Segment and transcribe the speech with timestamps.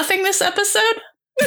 [0.00, 0.96] Nothing this episode?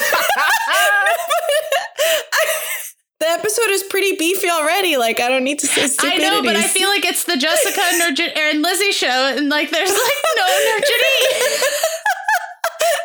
[3.19, 4.95] the episode is pretty beefy already.
[4.97, 7.81] Like I don't need to say I know, but I feel like it's the Jessica
[7.99, 11.17] Nurgit and Lizzie show, and like there's like no Nurgity.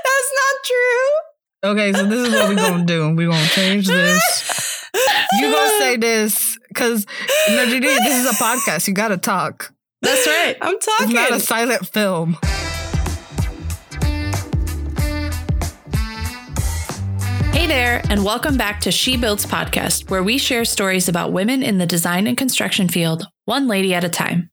[0.05, 1.09] That's not true.
[1.65, 3.15] Okay, so this is what we're gonna do.
[3.15, 4.85] We're gonna change this.
[5.41, 7.07] You gonna say this because
[7.49, 8.87] Nurgity, this is a podcast.
[8.87, 9.73] You gotta talk.
[10.03, 10.59] That's right.
[10.61, 11.07] I'm talking.
[11.07, 12.37] It's not a silent film.
[17.59, 21.65] Hey there, and welcome back to She Builds podcast, where we share stories about women
[21.65, 24.53] in the design and construction field, one lady at a time.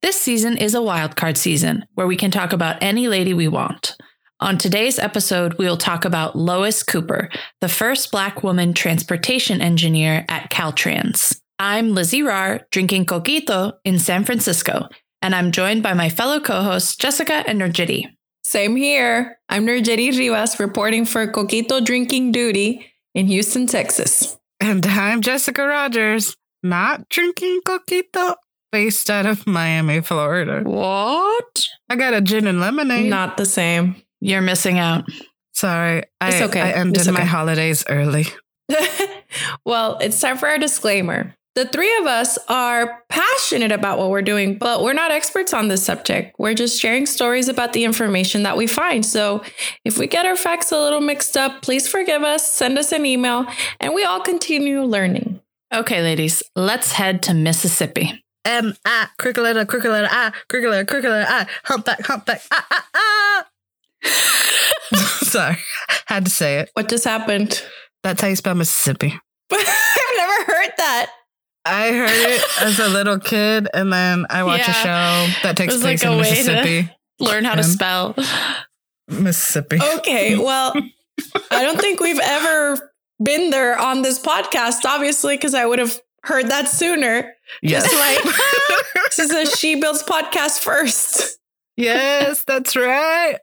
[0.00, 3.96] This season is a wildcard season where we can talk about any lady we want.
[4.40, 7.28] On today's episode, we will talk about Lois Cooper,
[7.60, 11.38] the first Black woman transportation engineer at Caltrans.
[11.58, 14.88] I'm Lizzie Rar, drinking coquito in San Francisco,
[15.20, 18.06] and I'm joined by my fellow co hosts, Jessica and Nurjiti.
[18.48, 19.38] Same here.
[19.50, 24.38] I'm Nurjeti Rivas reporting for Coquito Drinking Duty in Houston, Texas.
[24.58, 28.36] And I'm Jessica Rogers, not drinking coquito,
[28.72, 30.62] based out of Miami, Florida.
[30.62, 31.66] What?
[31.90, 33.10] I got a gin and lemonade.
[33.10, 33.96] Not the same.
[34.22, 35.04] You're missing out.
[35.52, 36.62] Sorry, I, It's okay.
[36.62, 37.18] I ended It's okay.
[37.18, 38.28] my holidays early.
[39.66, 41.34] well, it's time for our disclaimer.
[41.54, 45.68] The three of us are passionate about what we're doing, but we're not experts on
[45.68, 46.36] this subject.
[46.38, 49.04] We're just sharing stories about the information that we find.
[49.04, 49.42] So
[49.84, 53.04] if we get our facts a little mixed up, please forgive us, send us an
[53.04, 53.44] email,
[53.80, 55.40] and we all continue learning.
[55.74, 58.24] Okay, ladies, let's head to Mississippi.
[58.44, 62.66] M I crooked letter, crooked letter I, crooked letter, crooked letter I, humpback, humpback, ah
[62.70, 63.46] ah ah.
[65.24, 65.58] Sorry,
[66.06, 66.70] had to say it.
[66.74, 67.62] What just happened?
[68.02, 69.18] That's how you spell Mississippi.
[69.52, 71.10] I've never heard that.
[71.68, 75.76] I heard it as a little kid, and then I watched a show that takes
[75.80, 76.90] place like a in way to- Mississippi.
[77.20, 78.14] Learn how to spell.
[79.08, 79.78] Mississippi.
[79.98, 80.72] Okay, well,
[81.50, 82.92] I don't think we've ever
[83.22, 87.32] been there on this podcast, obviously, because I would have heard that sooner.
[87.62, 87.84] yes.
[87.90, 88.34] Just like
[89.06, 91.38] this is a She Builds podcast first.
[91.76, 93.36] yes, that's right.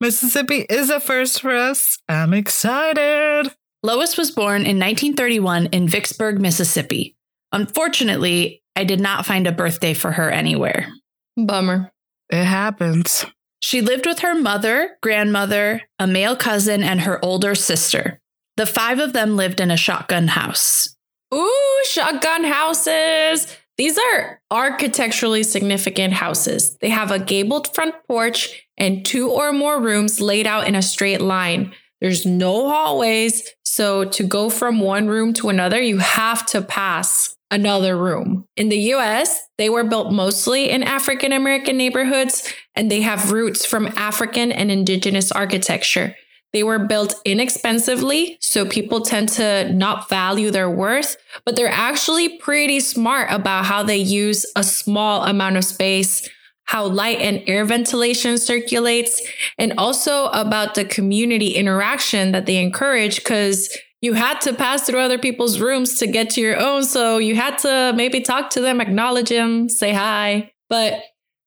[0.00, 1.98] Mississippi is a first for us.
[2.08, 3.52] I'm excited.
[3.82, 7.16] Lois was born in 1931 in Vicksburg, Mississippi.
[7.52, 10.88] Unfortunately, I did not find a birthday for her anywhere.
[11.36, 11.92] Bummer.
[12.30, 13.26] It happens.
[13.60, 18.20] She lived with her mother, grandmother, a male cousin, and her older sister.
[18.56, 20.96] The five of them lived in a shotgun house.
[21.32, 23.56] Ooh, shotgun houses.
[23.78, 26.76] These are architecturally significant houses.
[26.80, 30.82] They have a gabled front porch and two or more rooms laid out in a
[30.82, 31.72] straight line.
[32.00, 33.48] There's no hallways.
[33.64, 38.46] So to go from one room to another, you have to pass another room.
[38.56, 43.64] In the US, they were built mostly in African American neighborhoods and they have roots
[43.64, 46.16] from African and indigenous architecture.
[46.52, 51.16] They were built inexpensively, so people tend to not value their worth,
[51.46, 56.28] but they're actually pretty smart about how they use a small amount of space,
[56.64, 59.20] how light and air ventilation circulates,
[59.56, 65.00] and also about the community interaction that they encourage because you had to pass through
[65.00, 66.82] other people's rooms to get to your own.
[66.84, 70.52] So you had to maybe talk to them, acknowledge them, say hi.
[70.68, 71.02] But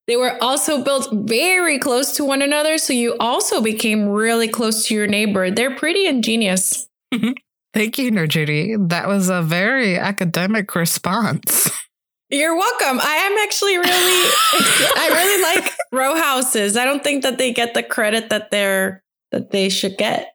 [0.06, 4.86] They were also built very close to one another, so you also became really close
[4.86, 5.50] to your neighbor.
[5.50, 6.86] They're pretty ingenious.
[7.12, 7.32] Mm-hmm.
[7.74, 8.88] Thank you, Nerjudy.
[8.88, 11.70] That was a very academic response.
[12.30, 13.00] You're welcome.
[13.00, 13.86] I am actually really,
[14.96, 16.76] I really like row houses.
[16.76, 19.02] I don't think that they get the credit that they're
[19.32, 20.34] that they should get.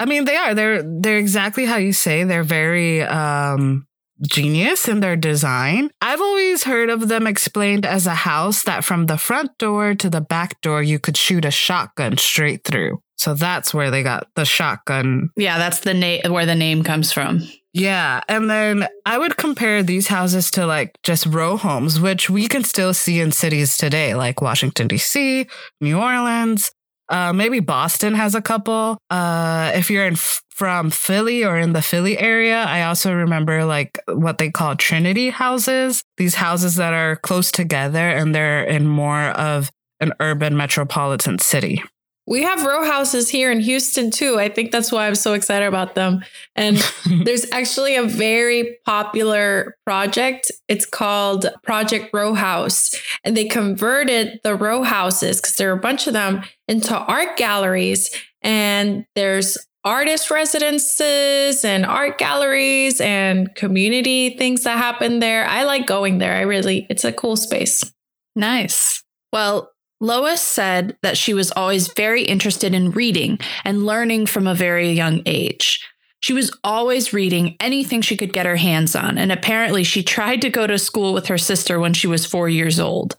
[0.00, 0.54] I mean, they are.
[0.54, 2.24] They're they're exactly how you say.
[2.24, 3.86] They're very um
[4.26, 5.90] genius in their design.
[6.00, 10.10] I've always heard of them explained as a house that from the front door to
[10.10, 13.00] the back door you could shoot a shotgun straight through.
[13.16, 15.30] So that's where they got the shotgun.
[15.36, 17.42] Yeah, that's the name where the name comes from.
[17.72, 22.48] Yeah, and then I would compare these houses to like just row homes, which we
[22.48, 25.46] can still see in cities today, like Washington D.C.,
[25.80, 26.72] New Orleans,
[27.08, 28.98] uh, maybe Boston has a couple.
[29.10, 33.64] Uh, if you're in f- from Philly or in the Philly area, I also remember
[33.64, 36.02] like what they call Trinity houses.
[36.16, 39.70] These houses that are close together and they're in more of
[40.00, 41.82] an urban metropolitan city.
[42.28, 44.38] We have row houses here in Houston too.
[44.38, 46.22] I think that's why I'm so excited about them.
[46.54, 46.76] And
[47.24, 50.52] there's actually a very popular project.
[50.68, 52.94] It's called Project Row House.
[53.24, 57.38] And they converted the row houses, because there are a bunch of them, into art
[57.38, 58.14] galleries.
[58.42, 65.46] And there's artist residences and art galleries and community things that happen there.
[65.46, 66.34] I like going there.
[66.34, 67.90] I really, it's a cool space.
[68.36, 69.02] Nice.
[69.32, 74.54] Well, Lois said that she was always very interested in reading and learning from a
[74.54, 75.84] very young age.
[76.20, 80.42] She was always reading anything she could get her hands on, and apparently she tried
[80.42, 83.16] to go to school with her sister when she was four years old.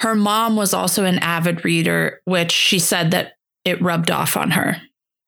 [0.00, 3.34] Her mom was also an avid reader, which she said that
[3.64, 4.76] it rubbed off on her.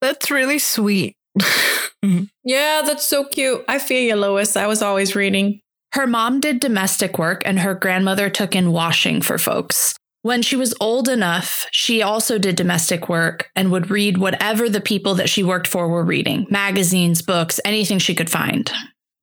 [0.00, 1.16] That's really sweet.
[2.44, 3.64] yeah, that's so cute.
[3.68, 4.56] I feel you, Lois.
[4.56, 5.60] I was always reading.
[5.92, 9.94] Her mom did domestic work, and her grandmother took in washing for folks.
[10.26, 14.80] When she was old enough, she also did domestic work and would read whatever the
[14.80, 18.68] people that she worked for were reading magazines, books, anything she could find.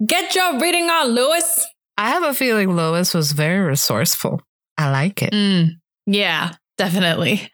[0.07, 1.67] Get your reading on, Lois.
[1.97, 4.41] I have a feeling Lois was very resourceful.
[4.77, 5.33] I like it.
[5.33, 5.71] Mm,
[6.05, 7.51] yeah, definitely.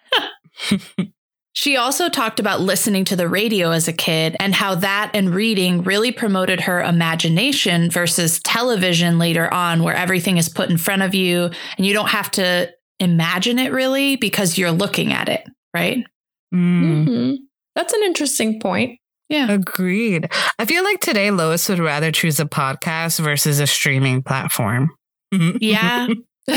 [1.54, 5.34] she also talked about listening to the radio as a kid and how that and
[5.34, 11.02] reading really promoted her imagination versus television later on, where everything is put in front
[11.02, 15.44] of you and you don't have to imagine it really because you're looking at it,
[15.74, 16.06] right?
[16.54, 17.08] Mm.
[17.08, 17.36] Mm-hmm.
[17.76, 19.00] That's an interesting point.
[19.30, 19.52] Yeah.
[19.52, 20.32] Agreed.
[20.58, 24.90] I feel like today Lois would rather choose a podcast versus a streaming platform.
[25.32, 26.08] Yeah.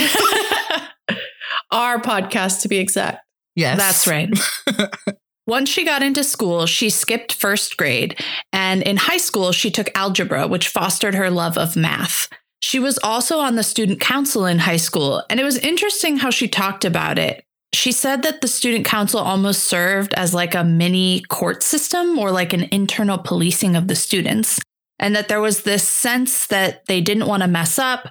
[1.71, 3.19] Our podcast, to be exact.
[3.55, 3.79] Yes.
[3.79, 4.31] That's right.
[5.47, 8.19] Once she got into school, she skipped first grade.
[8.53, 12.29] And in high school, she took algebra, which fostered her love of math.
[12.62, 16.31] She was also on the student council in high school, and it was interesting how
[16.31, 17.44] she talked about it.
[17.75, 22.31] She said that the student council almost served as like a mini court system or
[22.31, 24.61] like an internal policing of the students,
[24.99, 28.06] and that there was this sense that they didn't want to mess up.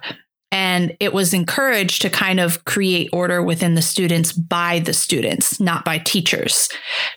[0.52, 5.58] And it was encouraged to kind of create order within the students by the students,
[5.58, 6.68] not by teachers.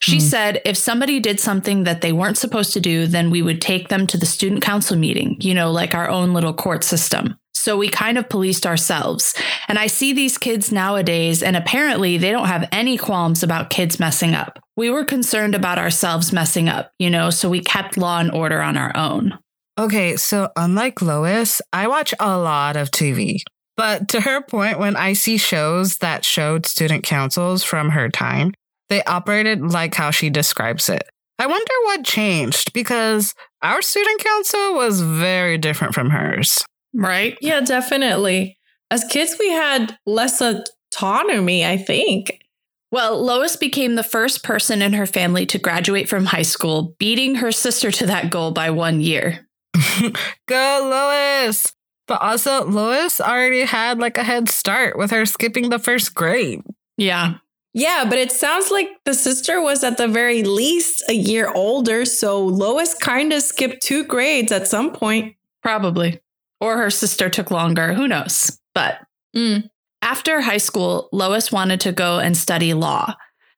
[0.01, 0.21] She Mm.
[0.21, 3.89] said if somebody did something that they weren't supposed to do, then we would take
[3.89, 7.35] them to the student council meeting, you know, like our own little court system.
[7.53, 9.33] So we kind of policed ourselves.
[9.67, 13.99] And I see these kids nowadays, and apparently they don't have any qualms about kids
[13.99, 14.59] messing up.
[14.77, 18.61] We were concerned about ourselves messing up, you know, so we kept law and order
[18.61, 19.39] on our own.
[19.77, 23.39] Okay, so unlike Lois, I watch a lot of TV.
[23.75, 28.53] But to her point, when I see shows that showed student councils from her time,
[28.89, 31.03] they operated like how she describes it.
[31.37, 36.63] I wonder what changed because our student council was very different from hers.
[36.93, 37.37] Right?
[37.41, 38.57] Yeah, definitely.
[38.89, 42.39] As kids, we had less autonomy, I think.
[42.91, 47.35] Well, Lois became the first person in her family to graduate from high school, beating
[47.35, 49.44] her sister to that goal by one year.
[50.47, 51.73] Go, Lois!
[52.07, 56.61] But also, Lois already had like a head start with her skipping the first grade.
[56.97, 57.35] Yeah.
[57.73, 62.05] Yeah, but it sounds like the sister was at the very least a year older.
[62.05, 65.35] So Lois kind of skipped two grades at some point.
[65.61, 66.21] Probably.
[66.61, 67.93] Or her sister took longer.
[67.93, 68.59] Who knows?
[68.73, 68.99] But
[69.35, 69.69] Mm.
[70.01, 73.15] after high school, Lois wanted to go and study law.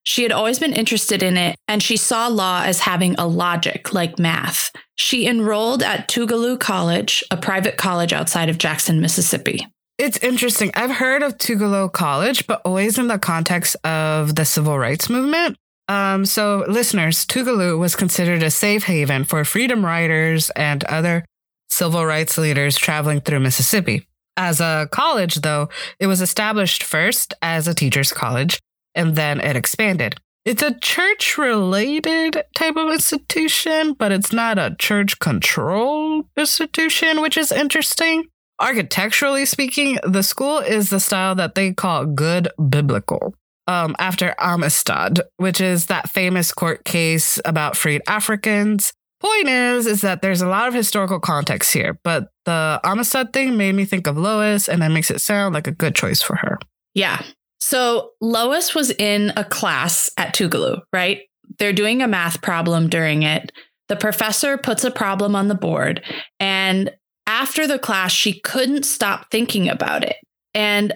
[0.07, 3.93] She had always been interested in it, and she saw law as having a logic
[3.93, 4.71] like math.
[4.95, 9.67] She enrolled at Tougaloo College, a private college outside of Jackson, Mississippi.
[9.97, 10.71] It's interesting.
[10.75, 15.57] I've heard of Tougaloo College, but always in the context of the civil rights movement.
[15.89, 21.25] Um, so, listeners, Tougaloo was considered a safe haven for freedom riders and other
[21.67, 24.07] civil rights leaders traveling through Mississippi.
[24.37, 25.67] As a college, though,
[25.99, 28.61] it was established first as a teacher's college
[28.97, 30.19] and then it expanded.
[30.43, 37.37] It's a church related type of institution, but it's not a church controlled institution, which
[37.37, 38.27] is interesting.
[38.59, 43.35] Architecturally speaking, the school is the style that they call good biblical.
[43.67, 48.93] Um, after Amistad, which is that famous court case about freed Africans.
[49.19, 53.57] Point is, is that there's a lot of historical context here, but the Amistad thing
[53.57, 56.37] made me think of Lois, and that makes it sound like a good choice for
[56.37, 56.57] her.
[56.93, 57.21] Yeah.
[57.59, 61.21] So Lois was in a class at Tougaloo, right?
[61.59, 63.51] They're doing a math problem during it.
[63.87, 66.03] The professor puts a problem on the board,
[66.39, 66.91] and
[67.25, 70.15] after the class, she couldn't stop thinking about it.
[70.53, 70.93] And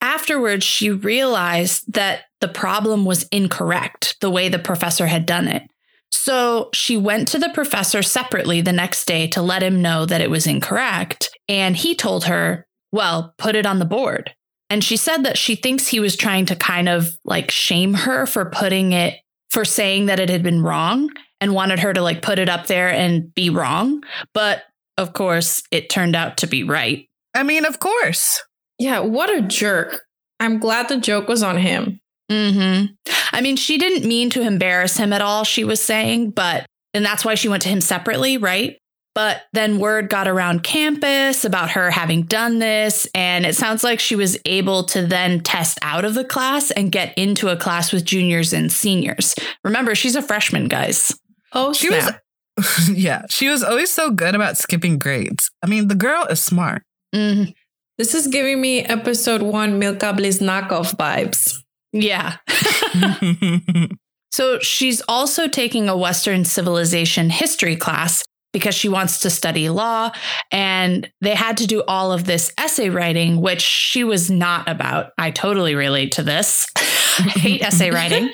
[0.00, 5.62] afterwards, she realized that the problem was incorrect, the way the professor had done it.
[6.10, 10.20] So she went to the professor separately the next day to let him know that
[10.20, 11.30] it was incorrect.
[11.48, 14.34] And he told her, well, put it on the board.
[14.74, 18.26] And she said that she thinks he was trying to kind of like shame her
[18.26, 19.20] for putting it,
[19.52, 22.66] for saying that it had been wrong and wanted her to like put it up
[22.66, 24.02] there and be wrong.
[24.32, 24.64] But
[24.98, 27.06] of course, it turned out to be right.
[27.36, 28.42] I mean, of course.
[28.80, 30.02] Yeah, what a jerk.
[30.40, 32.00] I'm glad the joke was on him.
[32.28, 32.86] hmm
[33.32, 37.04] I mean, she didn't mean to embarrass him at all, she was saying, but, and
[37.04, 38.76] that's why she went to him separately, right?
[39.14, 43.06] But then word got around campus about her having done this.
[43.14, 46.90] And it sounds like she was able to then test out of the class and
[46.90, 49.34] get into a class with juniors and seniors.
[49.62, 51.14] Remember, she's a freshman, guys.
[51.52, 52.10] Oh, She was,
[52.90, 55.50] yeah, she was always so good about skipping grades.
[55.62, 56.82] I mean, the girl is smart.
[57.14, 57.54] Mhm.
[57.96, 61.54] This is giving me episode one Milka Bliss knockoff vibes.
[61.92, 62.38] Yeah.
[64.34, 70.10] So she's also taking a Western civilization history class because she wants to study law.
[70.50, 75.10] And they had to do all of this essay writing, which she was not about.
[75.18, 76.66] I totally relate to this.
[76.76, 78.30] I hate essay writing.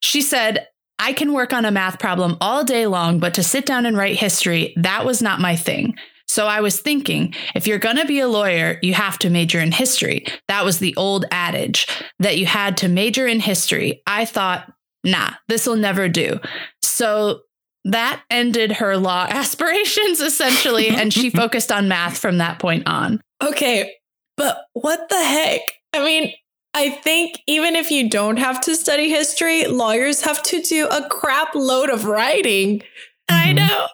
[0.00, 0.66] She said,
[0.98, 3.96] I can work on a math problem all day long, but to sit down and
[3.96, 5.94] write history, that was not my thing.
[6.26, 9.60] So I was thinking, if you're going to be a lawyer, you have to major
[9.60, 10.26] in history.
[10.48, 11.86] That was the old adage
[12.18, 14.02] that you had to major in history.
[14.06, 14.70] I thought,
[15.04, 16.40] nah, this will never do.
[16.82, 17.42] So
[17.90, 23.20] that ended her law aspirations essentially, and she focused on math from that point on.
[23.42, 23.92] Okay,
[24.36, 25.60] but what the heck?
[25.94, 26.32] I mean,
[26.74, 31.08] I think even if you don't have to study history, lawyers have to do a
[31.08, 32.82] crap load of writing.
[33.28, 33.56] I Mhm.
[33.56, 33.86] know.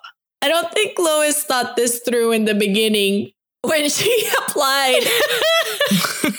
[0.43, 3.31] I don't think Lois thought this through in the beginning
[3.63, 5.03] when she applied.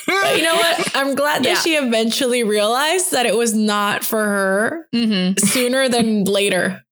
[0.07, 0.91] But you know what?
[0.95, 1.59] I'm glad that Yeah.
[1.61, 5.37] she eventually realized that it was not for her Mm-hmm.
[5.47, 6.83] sooner than later.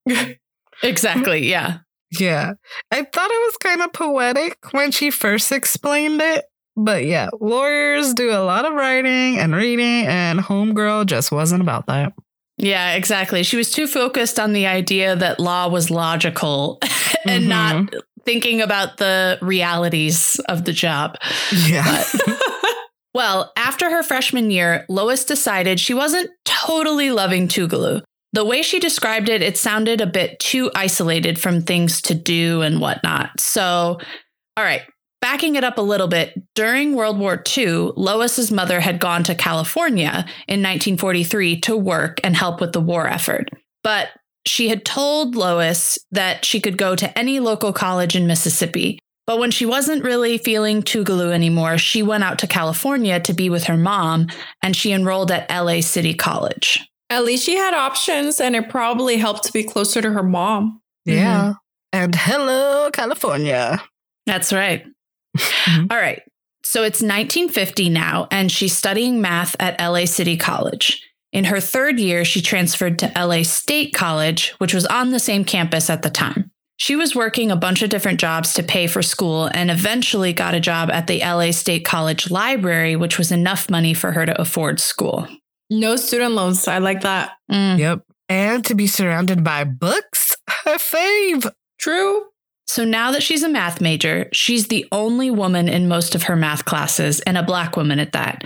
[0.84, 1.50] Exactly.
[1.50, 1.80] Yeah.
[2.20, 2.54] Yeah.
[2.92, 6.46] I thought it was kind of poetic when she first explained it.
[6.75, 11.86] But yeah, lawyers do a lot of writing and reading, and Homegirl just wasn't about
[11.88, 12.13] that.
[12.58, 13.44] Yeah, exactly.
[13.44, 16.80] She was too focused on the idea that law was logical
[17.28, 17.48] and Mhm.
[17.48, 17.94] not
[18.25, 21.18] thinking about the realities of the job.
[21.68, 22.04] Yeah.
[23.16, 28.02] Well, after her freshman year, Lois decided she wasn't totally loving Tougaloo.
[28.34, 32.62] The way she described it, it sounded a bit too isolated from things to do
[32.62, 33.40] and whatnot.
[33.40, 34.00] So,
[34.58, 34.82] all right,
[35.22, 39.36] backing it up a little bit, during World War II, Lois's mother had gone to
[39.36, 43.50] California in 1943 to work and help with the war effort.
[43.84, 44.10] But
[44.46, 49.00] she had told Lois that she could go to any local college in Mississippi.
[49.25, 53.50] But when she wasn't really feeling Tougaloo anymore, she went out to California to be
[53.50, 54.28] with her mom
[54.62, 56.80] and she enrolled at LA City College.
[57.13, 60.82] At least she had options, and it probably helped to be closer to her mom.
[61.05, 61.53] yeah.
[61.91, 63.84] And hello, California.
[64.25, 64.84] That's right.
[65.38, 65.91] Mhm.
[65.91, 66.24] All right.
[66.63, 71.00] So it's 1950 now, and she's studying math at LA City College.
[71.32, 75.46] In her third year, she transferred to LA State College, which was on the same
[75.46, 76.50] campus at the time.
[76.77, 80.55] She was working a bunch of different jobs to pay for school and eventually got
[80.55, 84.41] a job at the LA State College Library, which was enough money for her to
[84.41, 85.27] afford school.
[85.74, 86.68] No student loans.
[86.68, 87.32] I like that.
[87.51, 87.80] Mm.
[87.80, 88.06] Yep.
[88.30, 91.51] And to be surrounded by books, her fave.
[91.80, 92.25] True.
[92.65, 96.36] So now that she's a math major, she's the only woman in most of her
[96.36, 98.44] math classes, and a black woman at that.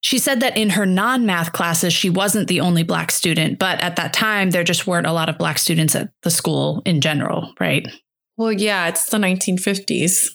[0.00, 3.80] She said that in her non math classes, she wasn't the only black student, but
[3.82, 7.00] at that time, there just weren't a lot of black students at the school in
[7.00, 7.86] general, right?
[8.36, 10.30] Well, yeah, it's the 1950s.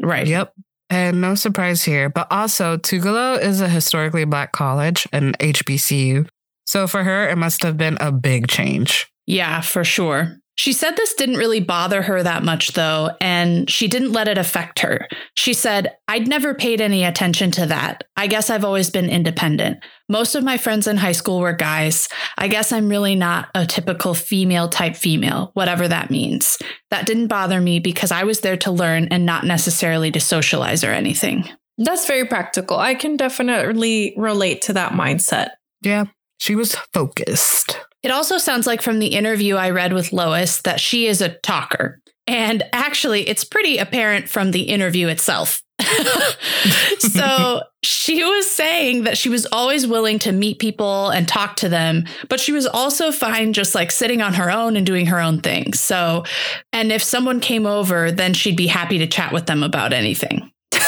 [0.00, 0.26] Right.
[0.26, 0.54] Yep.
[0.90, 6.26] And no surprise here, but also Tougaloo is a historically black college, an HBCU.
[6.66, 9.06] So for her, it must have been a big change.
[9.26, 10.36] Yeah, for sure.
[10.58, 14.38] She said this didn't really bother her that much, though, and she didn't let it
[14.38, 15.06] affect her.
[15.34, 18.02] She said, I'd never paid any attention to that.
[18.16, 19.78] I guess I've always been independent.
[20.08, 22.08] Most of my friends in high school were guys.
[22.36, 26.58] I guess I'm really not a typical female type female, whatever that means.
[26.90, 30.82] That didn't bother me because I was there to learn and not necessarily to socialize
[30.82, 31.48] or anything.
[31.76, 32.78] That's very practical.
[32.78, 35.50] I can definitely relate to that mindset.
[35.82, 36.06] Yeah,
[36.38, 37.78] she was focused.
[38.02, 41.30] It also sounds like from the interview I read with Lois that she is a
[41.30, 42.00] talker.
[42.26, 45.62] And actually, it's pretty apparent from the interview itself.
[46.98, 51.68] so she was saying that she was always willing to meet people and talk to
[51.68, 55.20] them, but she was also fine just like sitting on her own and doing her
[55.20, 55.72] own thing.
[55.72, 56.24] So,
[56.72, 60.50] and if someone came over, then she'd be happy to chat with them about anything.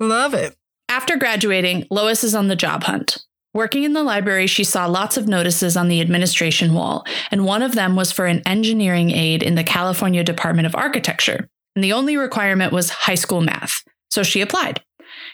[0.00, 0.54] Love it.
[0.88, 3.24] After graduating, Lois is on the job hunt.
[3.54, 7.62] Working in the library, she saw lots of notices on the administration wall, and one
[7.62, 11.48] of them was for an engineering aide in the California Department of Architecture.
[11.76, 13.82] And the only requirement was high school math.
[14.10, 14.82] So she applied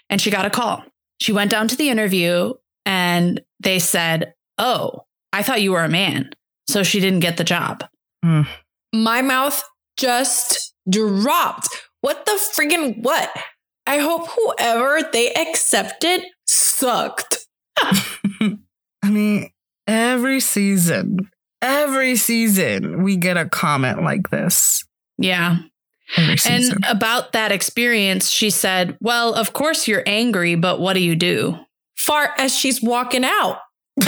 [0.09, 0.85] and she got a call.
[1.21, 2.55] She went down to the interview
[2.87, 6.31] and they said, Oh, I thought you were a man.
[6.69, 7.85] So she didn't get the job.
[8.25, 8.43] Hmm.
[8.95, 9.63] My mouth
[9.97, 11.69] just dropped.
[12.01, 13.31] What the friggin' what?
[13.87, 17.47] I hope whoever they accepted sucked.
[19.03, 19.51] I mean,
[19.87, 21.31] every season,
[21.63, 24.85] every season, we get a comment like this.
[25.19, 25.59] Yeah.
[26.17, 31.15] And about that experience, she said, Well, of course you're angry, but what do you
[31.15, 31.57] do?
[31.97, 33.59] Fart as she's walking out.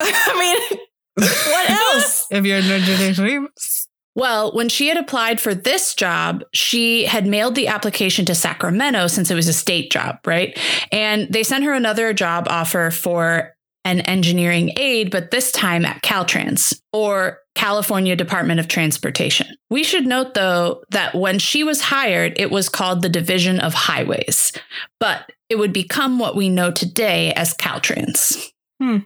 [0.00, 0.78] I mean,
[1.16, 2.26] what else?
[2.30, 3.75] if you're in dreams.
[4.16, 9.06] Well, when she had applied for this job, she had mailed the application to Sacramento
[9.08, 10.58] since it was a state job, right?
[10.90, 13.54] And they sent her another job offer for
[13.84, 19.46] an engineering aide, but this time at Caltrans or California Department of Transportation.
[19.70, 23.74] We should note, though, that when she was hired, it was called the Division of
[23.74, 24.52] Highways,
[24.98, 28.50] but it would become what we know today as Caltrans.
[28.80, 28.98] Hmm.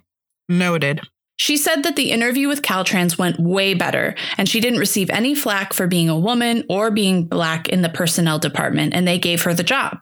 [0.49, 1.01] Noted.
[1.41, 5.35] She said that the interview with Caltrans went way better, and she didn't receive any
[5.35, 9.45] flack for being a woman or being black in the personnel department, and they gave
[9.45, 10.01] her the job.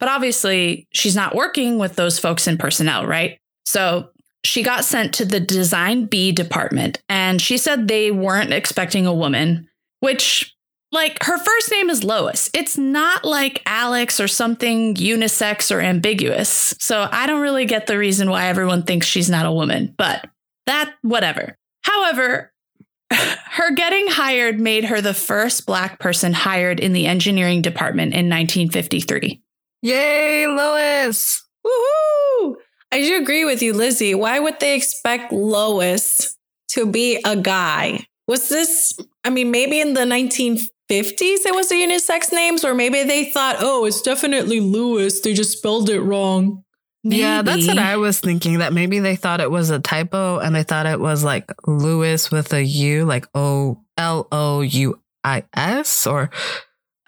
[0.00, 3.38] But obviously, she's not working with those folks in personnel, right?
[3.64, 4.10] So
[4.42, 9.14] she got sent to the Design B department, and she said they weren't expecting a
[9.14, 9.68] woman,
[10.00, 10.56] which,
[10.90, 12.50] like, her first name is Lois.
[12.52, 16.74] It's not like Alex or something unisex or ambiguous.
[16.80, 20.28] So I don't really get the reason why everyone thinks she's not a woman, but
[20.66, 21.56] that, whatever.
[21.82, 22.52] However,
[23.12, 28.28] her getting hired made her the first Black person hired in the engineering department in
[28.28, 29.42] 1953.
[29.82, 31.46] Yay, Lois.
[31.66, 32.54] Woohoo!
[32.92, 34.14] I do agree with you, Lizzie.
[34.14, 36.36] Why would they expect Lois
[36.68, 38.06] to be a guy?
[38.26, 43.02] Was this, I mean, maybe in the 1950s it was the unisex names, or maybe
[43.04, 45.20] they thought, oh, it's definitely Lewis.
[45.20, 46.64] They just spelled it wrong.
[47.02, 48.58] Yeah, that's what I was thinking.
[48.58, 52.30] That maybe they thought it was a typo and they thought it was like Lewis
[52.30, 56.30] with a U, like O L O U I S, or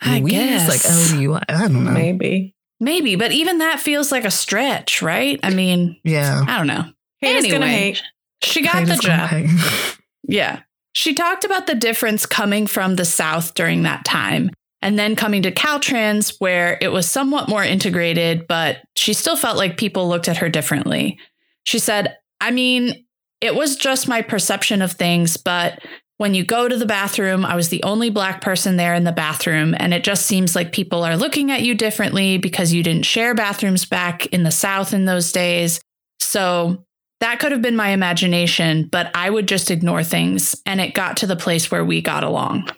[0.01, 0.69] I Louise, guess.
[0.69, 1.43] like L U I.
[1.49, 1.91] I don't know.
[1.91, 2.55] Maybe.
[2.81, 5.39] Maybe, but even that feels like a stretch, right?
[5.43, 6.43] I mean, Yeah.
[6.49, 6.85] I don't know.
[7.21, 8.03] Haters gonna Anyway, hate.
[8.43, 9.99] She got Haters the job.
[10.25, 10.61] Yeah.
[10.95, 14.51] She talked about the difference coming from the South during that time
[14.83, 19.57] and then coming to Caltrans, where it was somewhat more integrated, but she still felt
[19.57, 21.19] like people looked at her differently.
[21.65, 23.07] She said, I mean,
[23.41, 25.81] it was just my perception of things, but
[26.19, 29.11] when you go to the bathroom, I was the only Black person there in the
[29.11, 29.75] bathroom.
[29.77, 33.35] And it just seems like people are looking at you differently because you didn't share
[33.35, 35.81] bathrooms back in the South in those days.
[36.21, 36.85] So
[37.19, 40.55] that could have been my imagination, but I would just ignore things.
[40.65, 42.71] And it got to the place where we got along.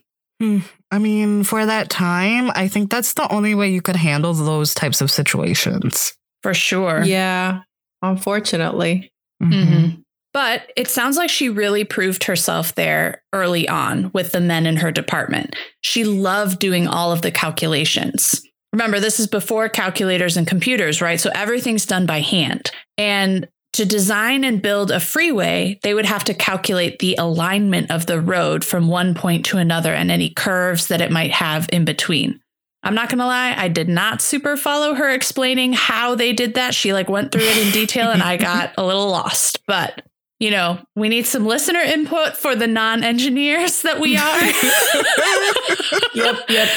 [0.90, 4.74] I mean, for that time, I think that's the only way you could handle those
[4.74, 6.12] types of situations.
[6.42, 7.02] For sure.
[7.04, 7.61] Yeah,
[8.02, 9.11] unfortunately.
[9.42, 9.52] Mhm.
[9.66, 10.00] Mhm.
[10.33, 14.76] But it sounds like she really proved herself there early on with the men in
[14.78, 15.54] her department.
[15.80, 18.42] She loved doing all of the calculations.
[18.72, 21.20] Remember, this is before calculators and computers, right?
[21.20, 22.72] So everything's done by hand.
[22.98, 28.06] And to design and build a freeway, they would have to calculate the alignment of
[28.06, 31.84] the road from one point to another and any curves that it might have in
[31.84, 32.40] between.
[32.84, 36.54] I'm not going to lie, I did not super follow her explaining how they did
[36.54, 36.74] that.
[36.74, 39.66] She like went through it in detail and I got a little lost.
[39.66, 40.02] But,
[40.38, 44.40] you know, we need some listener input for the non-engineers that we are.
[46.14, 46.68] Yep, yep.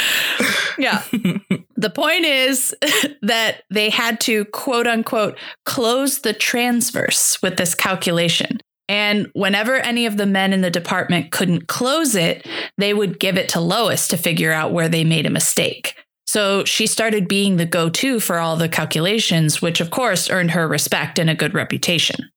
[0.80, 1.04] yeah.
[1.78, 2.76] The point is
[3.22, 8.60] that they had to quote unquote close the traverse with this calculation.
[8.90, 13.38] And whenever any of the men in the department couldn't close it, they would give
[13.38, 15.94] it to Lois to figure out where they made a mistake.
[16.26, 20.52] So she started being the go to for all the calculations, which of course earned
[20.52, 22.30] her respect and a good reputation.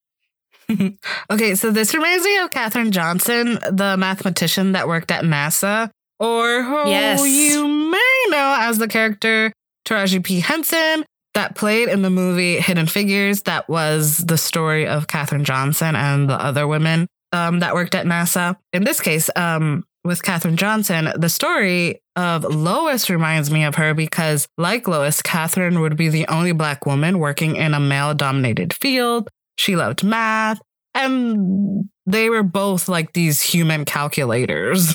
[1.30, 6.62] okay, so this reminds me of Katherine Johnson, the mathematician that worked at NASA, or
[6.62, 7.26] who Yes.
[7.26, 9.52] you may know as the character
[9.86, 10.40] Taraji P.
[10.40, 11.04] Henson
[11.34, 13.42] that played in the movie Hidden Figures.
[13.42, 18.06] That was the story of Katherine Johnson and the other women um, that worked at
[18.06, 18.56] NASA.
[18.72, 23.94] In this case, um, with Katherine Johnson, the story of Lois reminds me of her
[23.94, 28.72] because, like Lois, Katherine would be the only Black woman working in a male dominated
[28.72, 29.28] field.
[29.56, 30.58] She loved math,
[30.94, 34.94] and they were both like these human calculators.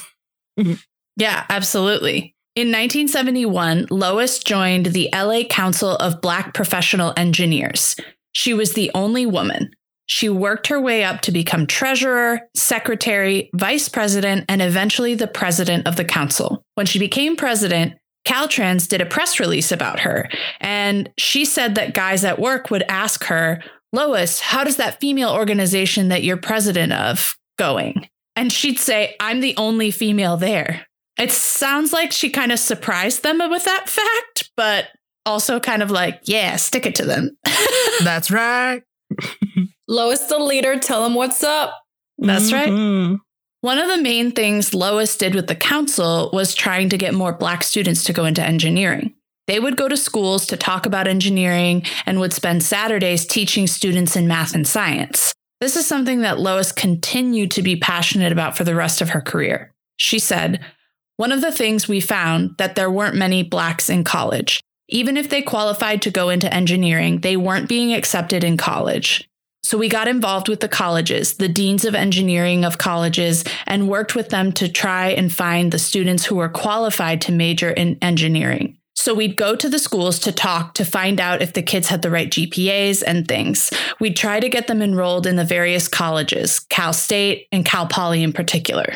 [1.18, 2.36] Yeah, absolutely.
[2.56, 7.96] In 1971, Lois joined the LA Council of Black Professional Engineers.
[8.32, 9.72] She was the only woman.
[10.08, 15.88] She worked her way up to become treasurer, secretary, vice president, and eventually the president
[15.88, 16.64] of the council.
[16.76, 21.94] When she became president, Caltrans did a press release about her, and she said that
[21.94, 26.92] guys at work would ask her, Lois, how does that female organization that you're president
[26.94, 28.08] of going?
[28.36, 30.86] And she'd say, I'm the only female there.
[31.18, 34.88] It sounds like she kind of surprised them with that fact, but
[35.26, 37.38] also kind of like, yeah, stick it to them.
[38.04, 38.84] That's right.
[39.88, 41.74] Lois, the leader, tell them what's up.
[42.18, 42.70] That's right.
[42.70, 43.20] Mhm.
[43.62, 47.34] One of the main things Lois did with the council was trying to get more
[47.34, 49.14] Black students to go into engineering.
[49.48, 54.16] They would go to schools to talk about engineering and would spend Saturdays teaching students
[54.16, 55.34] in math and science.
[55.62, 59.22] This is something that Lois continued to be passionate about for the rest of her
[59.22, 59.74] career.
[59.98, 60.64] She said,
[61.18, 64.60] One of the things we found that there weren't many Blacks in college.
[64.90, 69.28] Even if they qualified to go into engineering, they weren't being accepted in college.
[69.64, 74.14] So we got involved with the colleges, the deans of engineering of colleges, and worked
[74.14, 78.78] with them to try and find the students who were qualified to major in engineering.
[78.96, 82.02] So we'd go to the schools to talk to find out if the kids had
[82.02, 83.72] the right GPAs and things.
[84.00, 88.22] We'd try to get them enrolled in the various colleges, Cal State and Cal Poly
[88.22, 88.96] in particular.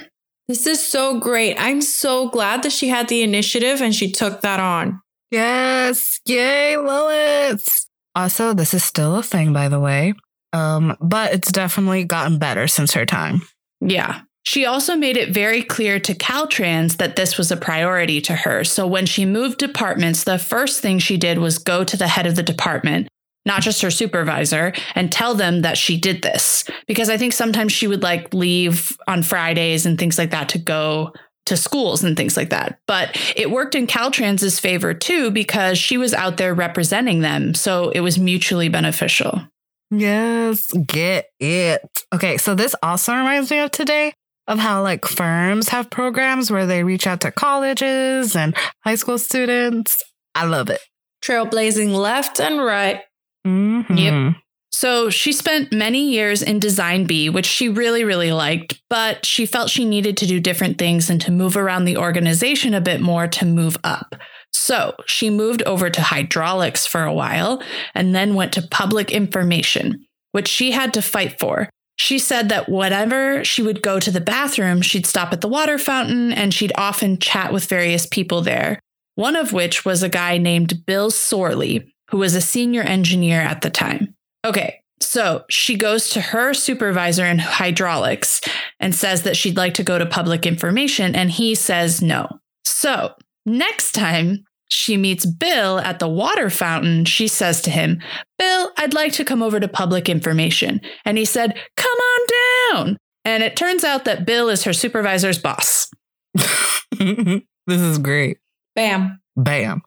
[0.50, 1.56] This is so great.
[1.60, 5.00] I'm so glad that she had the initiative and she took that on.
[5.30, 6.20] Yes.
[6.26, 7.86] Yay, Lilith.
[8.16, 10.16] Also, this is still a thing, by the way.
[10.52, 13.44] Um, but it's definitely gotten better since her time.
[13.80, 14.22] Yeah.
[14.42, 18.64] She also made it very clear to Caltrans that this was a priority to her.
[18.64, 22.26] So when she moved departments, the first thing she did was go to the head
[22.26, 23.08] of the department,
[23.50, 26.64] not just her supervisor, and tell them that she did this.
[26.88, 30.60] Because I think sometimes she would like leave on Fridays and things like that to
[30.60, 31.12] go
[31.48, 32.80] to schools and things like that.
[32.86, 37.56] But it worked in Caltrans's favor too because she was out there representing them.
[37.56, 39.42] So it was mutually beneficial.
[39.90, 41.82] Yes, get it.
[42.14, 44.14] Okay, so this also reminds me of today
[44.48, 49.18] of how like firms have programs where they reach out to colleges and high school
[49.18, 50.04] students.
[50.36, 50.82] I love it.
[51.24, 53.02] Trailblazing left and right.
[53.46, 53.86] Mhm.
[53.98, 54.36] Yep.
[54.72, 59.46] So she spent many years in Design B, which she really, really liked, but she
[59.46, 63.02] felt she needed to do different things and to move around the organization a bit
[63.02, 64.16] more to move up.
[64.54, 67.62] So she moved over to hydraulics for a while
[67.96, 71.70] and then went to public information, which she had to fight for.
[71.98, 75.78] She said that whenever she would go to the bathroom, she'd stop at the water
[75.78, 78.80] fountain and she'd often chat with various people there,
[79.16, 83.62] one of which was a guy named Bill Sorley, who was a senior engineer at
[83.62, 84.16] the time.
[84.46, 88.42] Okay, so she goes to her supervisor in hydraulics
[88.80, 92.28] and says that she'd like to go to public information, and he says no.
[92.66, 93.14] So
[93.46, 98.02] next time she meets Bill at the water fountain, she says to him,
[98.38, 100.82] Bill, I'd like to come over to public information.
[101.06, 102.28] And he said, Come on
[102.74, 102.98] down.
[103.26, 105.90] And it turns out that Bill is her supervisor's boss.
[106.34, 108.38] this is great.
[108.76, 109.20] Bam.
[109.36, 109.82] Bam.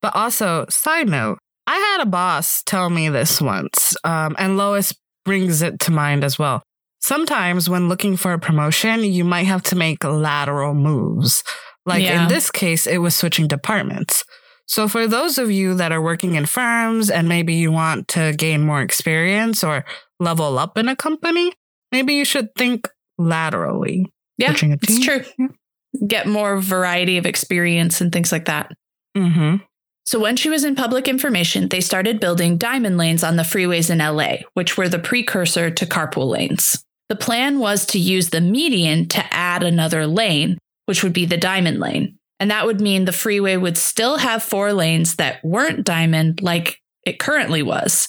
[0.00, 1.38] But also, side note,
[1.68, 4.94] I had a boss tell me this once, um, and Lois
[5.26, 6.62] brings it to mind as well.
[7.00, 11.44] Sometimes when looking for a promotion, you might have to make lateral moves.
[11.84, 12.22] Like Yeah.
[12.22, 14.24] in this case, it was switching departments.
[14.66, 18.32] So for those of you that are working in firms and maybe you want to
[18.36, 19.84] gain more experience or
[20.18, 21.52] level up in a company,
[21.92, 24.06] maybe you should think laterally.
[24.38, 25.24] Yeah, it's true.
[26.06, 28.72] Get more variety of experience and things like that.
[29.16, 29.56] Mm-hmm.
[30.08, 33.90] So when she was in public information, they started building diamond lanes on the freeways
[33.90, 36.82] in LA, which were the precursor to carpool lanes.
[37.10, 41.36] The plan was to use the median to add another lane, which would be the
[41.36, 42.16] diamond lane.
[42.40, 46.80] And that would mean the freeway would still have four lanes that weren't diamond like
[47.04, 48.08] it currently was.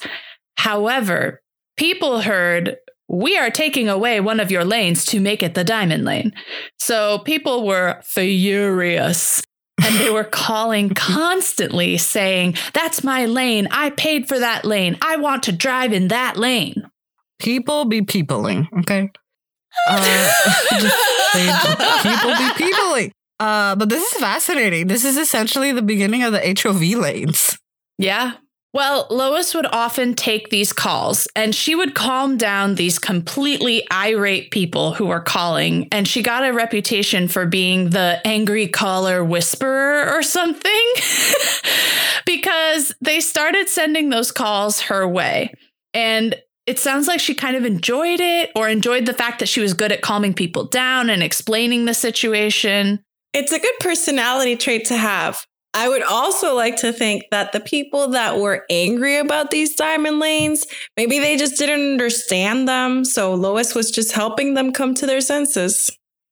[0.55, 1.41] However,
[1.75, 2.77] people heard
[3.09, 6.31] we are taking away one of your lanes to make it the diamond lane.
[6.77, 9.41] So people were furious
[9.83, 13.67] and they were calling constantly saying, That's my lane.
[13.71, 14.97] I paid for that lane.
[15.01, 16.89] I want to drive in that lane.
[17.39, 19.09] People be peopling, okay?
[19.87, 20.31] Uh,
[20.79, 23.11] just, people be peopling.
[23.39, 24.87] Uh, but this is fascinating.
[24.87, 27.57] This is essentially the beginning of the HOV lanes.
[27.97, 28.33] Yeah.
[28.71, 34.51] Well, Lois would often take these calls and she would calm down these completely irate
[34.51, 35.88] people who were calling.
[35.91, 40.93] And she got a reputation for being the angry caller whisperer or something
[42.27, 45.51] because they started sending those calls her way.
[45.95, 46.36] And
[46.67, 49.73] it sounds like she kind of enjoyed it or enjoyed the fact that she was
[49.73, 52.99] good at calming people down and explaining the situation.
[53.34, 55.43] It's a good personality trait to have.
[55.73, 60.19] I would also like to think that the people that were angry about these diamond
[60.19, 60.65] lanes,
[60.97, 63.05] maybe they just didn't understand them.
[63.05, 65.91] So Lois was just helping them come to their senses.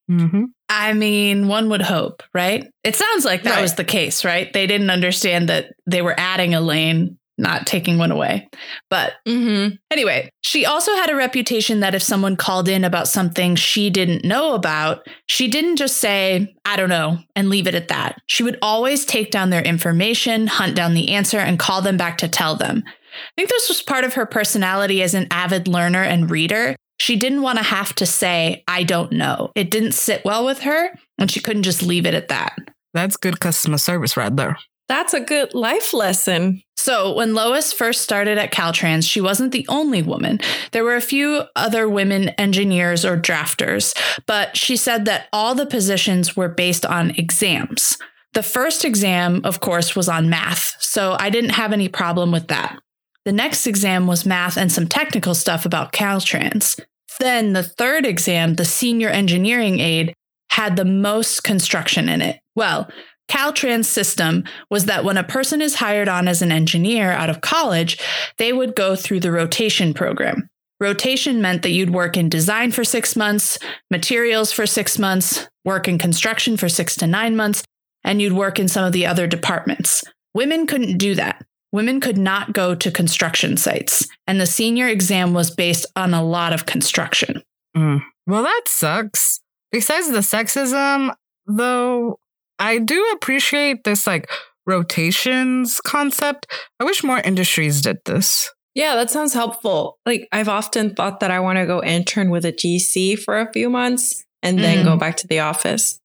[0.10, 0.46] Mm-hmm.
[0.70, 2.66] I mean, one would hope, right?
[2.84, 3.62] It sounds like that Right.
[3.62, 4.52] was the case, right?
[4.52, 8.48] They didn't understand that they were adding a lane, not taking one away.
[8.90, 9.76] But Mm-hmm.
[9.92, 14.26] Anyway, she also had a reputation that if someone called in about something she didn't
[14.26, 18.20] know about, she didn't just say, I don't know, and leave it at that.
[18.28, 22.18] She would always take down their information, hunt down the answer, and call them back
[22.20, 22.84] to tell them.
[22.86, 26.76] I think this was part of her personality as an avid learner and reader.
[27.00, 29.52] She didn't want to have to say, I don't know.
[29.56, 32.58] It didn't sit well with her, and she couldn't just leave it at that.
[32.94, 34.58] That's good customer service right there.
[34.88, 36.62] That's a good life lesson.
[36.88, 40.40] So, when Lois first started at Caltrans, she wasn't the only woman.
[40.72, 43.94] There were a few other women engineers or drafters,
[44.26, 47.98] but she said that all the positions were based on exams.
[48.36, 52.48] The first exam, of course, was on math, so I didn't have any problem with
[52.48, 52.80] that.
[53.26, 56.80] The next exam was math and some technical stuff about Caltrans.
[57.20, 60.14] Then the third exam, the senior engineering aid,
[60.52, 62.40] had the most construction in it.
[62.56, 62.90] Well,
[63.30, 67.42] Caltrans system was that when a person is hired on as an engineer out of
[67.42, 68.00] college,
[68.38, 70.50] they would go through the rotation program.
[70.80, 73.58] Rotation meant that you'd work in design for six months,
[73.90, 77.64] materials for six months, work in construction for six to nine months,
[78.04, 80.04] and you'd work in some of the other departments.
[80.34, 81.44] Women couldn't do that.
[81.72, 86.24] Women could not go to construction sites, and the senior exam was based on a
[86.24, 87.42] lot of construction.
[87.76, 88.04] Mm.
[88.26, 89.42] Well, that sucks.
[89.72, 91.14] Besides the sexism,
[91.46, 92.20] though,
[92.60, 94.30] I do appreciate this like
[94.66, 96.48] rotations concept.
[96.80, 98.52] I wish more industries did this.
[98.76, 99.98] Yeah, that sounds helpful.
[100.06, 103.52] Like I've often thought that I want to go intern with a GC for a
[103.52, 105.00] few months and then go mm-hmm.
[105.00, 106.00] back to the office.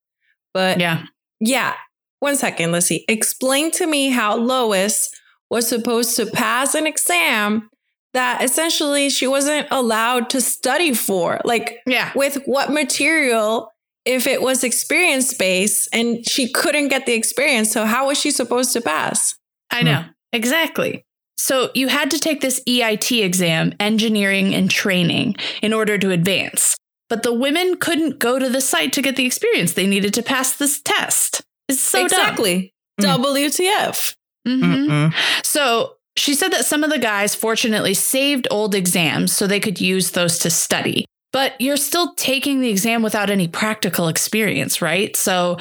[0.54, 1.04] But Yeah.
[1.40, 1.74] Yeah.
[2.20, 3.04] One second, let's see.
[3.08, 5.10] Explain to me how Lois
[5.50, 7.68] was supposed to pass an exam
[8.14, 11.40] that essentially she wasn't allowed to study for.
[11.44, 12.12] Like, Yeah.
[12.14, 13.71] with what material
[14.04, 17.70] if it was experience based and she couldn't get the experience?
[17.72, 19.34] So, how was she supposed to pass?
[19.70, 20.04] I know.
[20.32, 21.04] Exactly.
[21.38, 26.76] So you had to take this EIT exam, engineering and training, in order to advance.
[27.08, 29.72] But the women couldn't go to the site to get the experience.
[29.72, 31.42] They needed to pass this test.
[31.68, 32.72] It's so exactly.
[33.00, 33.16] Mm.
[33.16, 34.14] WTF.
[34.46, 34.60] dumb.
[34.72, 35.14] Mhm.
[35.44, 39.80] So she said that some of the guys fortunately saved old exams so they could
[39.80, 41.06] use those to study.
[41.32, 45.16] But you're still taking the exam without any practical experience, right?
[45.16, 45.56] So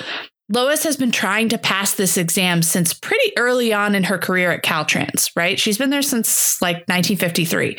[0.49, 4.51] Lois has been trying to pass this exam since pretty early on in her career
[4.51, 5.57] at Caltrans, right?
[5.57, 7.77] She's been there since like 1953.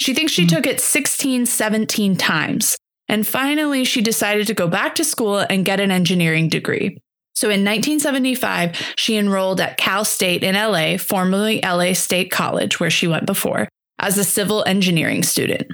[0.00, 0.48] She thinks she Mhm.
[0.48, 2.76] took it 16, 17 times.
[3.08, 6.98] And finally, she decided to go back to school and get an engineering degree.
[7.34, 12.90] So in 1975, she enrolled at Cal State in LA, formerly LA State College, where
[12.90, 13.68] she went before,
[13.98, 15.66] as a civil engineering student.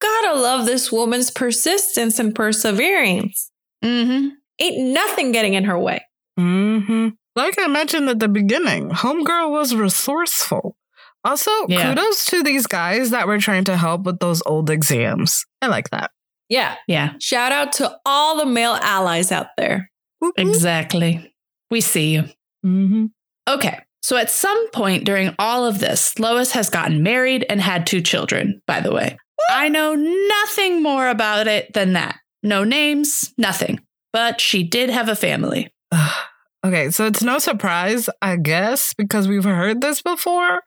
[0.00, 3.50] Gotta love this woman's persistence and perseverance.
[3.84, 4.28] Mm-hmm.
[4.60, 6.04] Ain't nothing getting in her way.
[6.38, 7.08] Mm-hmm.
[7.36, 10.76] Like I mentioned at the beginning, Homegirl was resourceful.
[11.24, 11.88] Also, Yeah.
[11.94, 15.44] kudos to these guys that were trying to help with those old exams.
[15.62, 16.10] I like that.
[16.48, 16.76] Yeah.
[16.86, 19.90] Yeah, Shout out to all the male allies out there.
[20.36, 21.34] exactly.
[21.70, 22.22] We see you.
[22.64, 23.06] Mm-hmm.
[23.48, 23.78] Okay.
[24.02, 28.00] So at some point during all of this, Lois has gotten married and had two
[28.00, 29.18] children, by the way.
[29.50, 32.16] I know nothing more about it than that.
[32.42, 33.80] No names, nothing.
[34.12, 35.72] But she did have a family.
[36.64, 40.62] okay, so it's no surprise, I guess, because we've heard this before.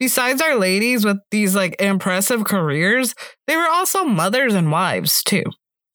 [0.00, 3.14] Besides our ladies with these like impressive careers,
[3.46, 5.44] they were also mothers and wives too.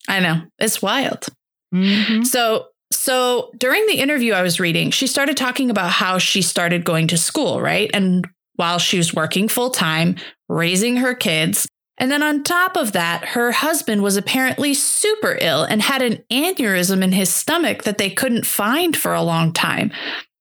[0.07, 0.41] I know.
[0.57, 1.27] It's wild.
[1.73, 2.23] Mm-hmm.
[2.23, 6.85] So, so during the interview I was reading, she started talking about how she started
[6.85, 7.91] going to school, right?
[7.93, 10.15] And while she was working full time,
[10.47, 11.67] raising her kids,
[11.99, 16.23] And then on top of that, her husband was apparently super ill and had an
[16.31, 19.91] aneurysm in his stomach that they couldn't find for a long time.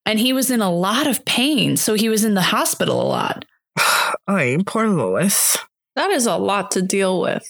[0.06, 3.04] And he was in a lot of pain, so he was in the hospital a
[3.08, 3.44] lot.
[4.26, 5.56] Oh, poor Lois.
[5.96, 7.44] That is a lot to deal with.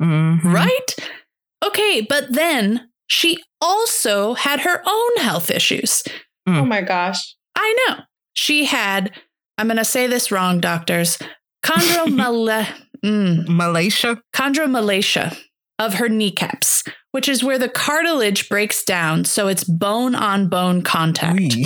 [0.00, 0.42] Mhm.
[0.44, 0.96] Right?
[1.64, 6.02] Okay, but then she also had her own health issues.
[6.46, 6.56] Hmm.
[6.58, 7.36] Oh my gosh.
[7.54, 7.96] I know.
[8.32, 9.12] She had,
[9.58, 11.18] I'm going to say this wrong, doctors,
[11.64, 12.66] chondromala-
[13.04, 14.22] mm, Malaysia.
[14.34, 15.36] chondromalacia
[15.78, 20.82] of her kneecaps, which is where the cartilage breaks down, so it's bone on bone
[20.82, 21.56] contact.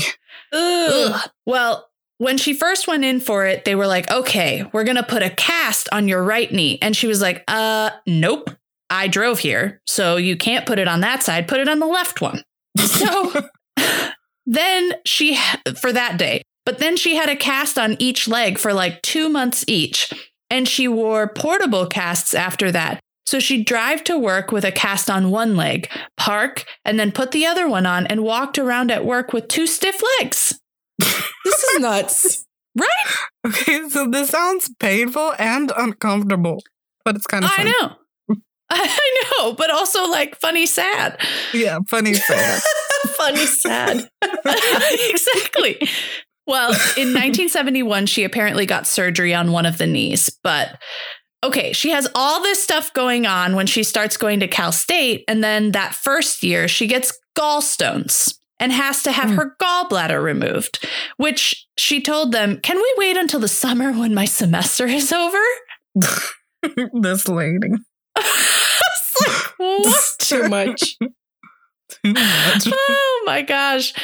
[0.53, 1.31] Ugh.
[1.45, 5.03] Well, when she first went in for it, they were like, okay, we're going to
[5.03, 6.79] put a cast on your right knee.
[6.81, 8.51] And she was like, uh, nope.
[8.89, 11.49] I drove here, so you can't put it on that side.
[11.49, 12.43] Put it on the left one.
[12.79, 13.33] So
[14.47, 15.37] then she,
[15.81, 19.29] for that day, but then she had a cast on each leg for like two
[19.29, 20.13] months each.
[20.51, 23.01] And she wore portable casts after that.
[23.27, 27.33] So she'd drive to work with a cast on one leg, park, and then put
[27.33, 30.61] the other one on and walked around at work with two stiff legs.
[30.99, 32.43] This is nuts.
[32.79, 33.17] Right?
[33.47, 36.63] Okay, so this sounds painful and uncomfortable,
[37.07, 38.37] but it's kind of I know.
[38.69, 41.19] I know, but also like funny, sad.
[41.55, 42.61] Yeah, funny sad.
[43.17, 44.11] Funny, sad.
[45.09, 45.89] exactly.
[46.47, 50.81] Well, in 1971, she apparently got surgery on one of the knees, but
[51.45, 55.25] okay, she has all this stuff going on when she starts going to Cal State.
[55.29, 59.37] And then that first year, she gets gallstones and has to have Hmm.
[59.37, 60.87] her gallbladder removed,
[61.19, 65.39] which she told them, Can we wait until the summer when my semester is over?
[67.01, 67.69] this lady.
[69.19, 70.05] It's like, what?
[70.19, 70.97] Too much.
[70.99, 72.69] Too much.
[72.73, 73.95] oh my gosh.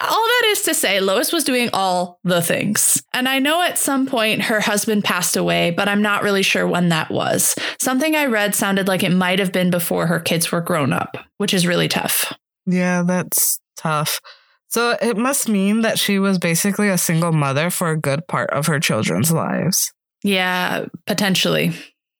[0.00, 3.02] All that is to say, Lois was doing all the things.
[3.14, 6.66] And I know at some point her husband passed away, but I'm not really sure
[6.66, 7.54] when that was.
[7.80, 11.16] Something I read sounded like it might have been before her kids were grown up,
[11.38, 12.32] which is really tough.
[12.66, 14.20] Yeah, that's tough.
[14.68, 18.50] So it must mean that she was basically a single mother for a good part
[18.50, 19.92] of her children's lives.
[20.22, 21.72] Yeah, potentially.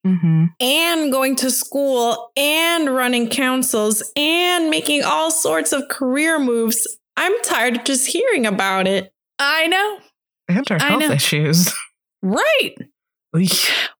[0.05, 0.45] Mm-hmm.
[0.61, 6.96] and going to school and running councils and making all sorts of career moves.
[7.17, 9.11] I'm tired of just hearing about it.
[9.39, 9.99] I know.
[10.47, 11.11] And her I health know.
[11.11, 11.73] issues.
[12.23, 12.75] Right.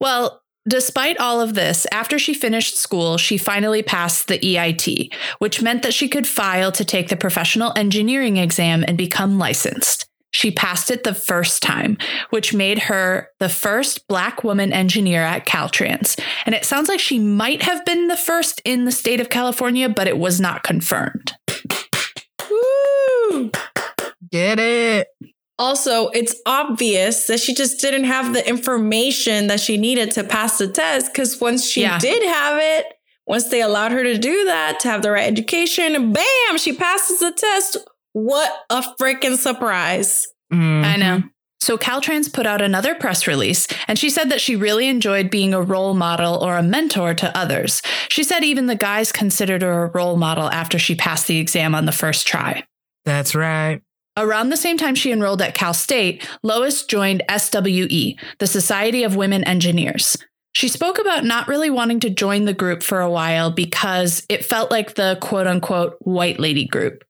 [0.01, 5.61] Well, despite all of this, after she finished school, she finally passed the EIT, which
[5.61, 10.07] meant that she could file to take the professional engineering exam and become licensed.
[10.31, 11.97] She passed it the first time,
[12.31, 16.19] which made her the first Black woman engineer at Caltrans.
[16.45, 19.87] And it sounds like she might have been the first in the state of California,
[19.89, 21.33] but it was not confirmed.
[22.49, 23.51] Woo!
[24.31, 25.07] Get it.
[25.59, 30.59] Also, it's obvious that she just didn't have the information that she needed to pass
[30.59, 31.97] the test because once she Yeah.
[31.97, 32.85] did have it,
[33.25, 37.19] once they allowed her to do that, to have the right education, bam, she passes
[37.19, 37.77] the test.
[38.13, 40.27] What a freaking surprise.
[40.53, 40.85] Mm-hmm.
[40.85, 41.23] I know.
[41.59, 45.53] So Caltrans put out another press release, and she said that she really enjoyed being
[45.53, 47.81] a role model or a mentor to others.
[48.09, 51.75] She said even the guys considered her a role model after she passed the exam
[51.75, 52.63] on the first try.
[53.05, 53.81] That's right.
[54.17, 59.15] Around the same time she enrolled at Cal State, Lois joined SWE, the Society of
[59.15, 60.17] Women Engineers.
[60.53, 64.43] She spoke about not really wanting to join the group for a while because it
[64.43, 67.03] felt like the quote unquote white lady group.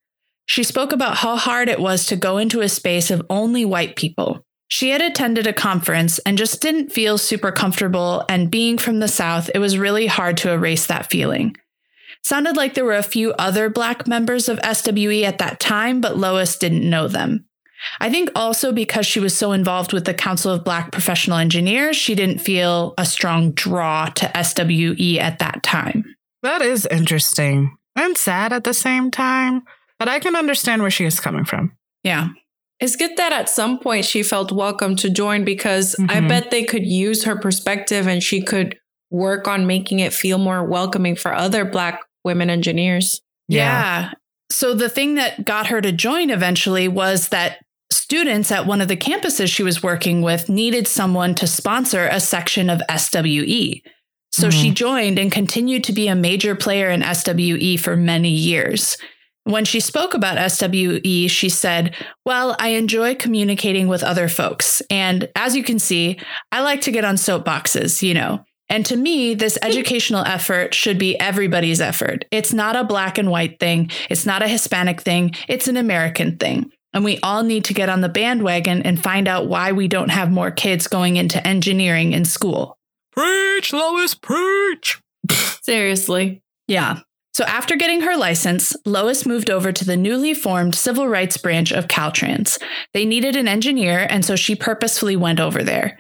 [0.48, 3.96] She spoke about how hard it was to go into a space of only white
[3.96, 4.44] people.
[4.70, 9.08] She had attended a conference and just didn't feel super comfortable, and being from the
[9.08, 11.56] South, it was really hard to erase that feeling.
[12.24, 16.18] Sounded like there were a few other Black members of SWE at that time, but
[16.18, 17.46] Lois didn't know them.
[18.00, 21.96] I think also because she was so involved with the Council of Black Professional Engineers,
[21.96, 26.16] she didn't feel a strong draw to SWE at that time.
[26.42, 29.64] That is interesting and sad at the same time,
[30.00, 31.72] but I can understand where she is coming from.
[32.04, 32.30] Yeah.
[32.80, 36.28] It's good that at some point she felt welcome to join because I Mhm.
[36.30, 38.78] bet they could use her perspective and she could
[39.10, 43.22] work on making it feel more welcoming for other Black women engineers.
[43.48, 44.12] Yeah.
[44.52, 47.58] So the thing that got her to join eventually was that
[47.92, 52.20] students at one of the campuses she was working with needed someone to sponsor a
[52.20, 53.82] section of SWE.
[54.32, 58.98] So she joined and continued to be a major player in SWE for many years.
[59.48, 61.96] When she spoke about SWE, she said,
[62.26, 64.82] Well, I enjoy communicating with other folks.
[64.90, 66.20] And as you can see,
[66.52, 68.44] I like to get on soapboxes, you know.
[68.68, 69.66] And to me, this hmm.
[69.66, 72.26] educational effort should be everybody's effort.
[72.30, 76.36] It's not a black and white thing, it's not a Hispanic thing, it's an American
[76.36, 76.70] thing.
[76.94, 80.10] And we all need to get on the bandwagon and find out why we don't
[80.10, 82.78] have more kids going into engineering in school.
[83.14, 85.00] Preach, Lois, preach.
[85.62, 86.42] Seriously.
[86.68, 87.00] Yeah.
[87.38, 91.72] So after getting her license, Lois moved over to the newly formed civil rights branch
[91.72, 92.60] of Caltrans.
[92.96, 96.00] They needed an engineer, and so she purposefully went over there.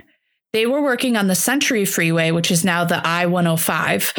[0.52, 4.14] They were working on the Century Freeway, which is now the I 105,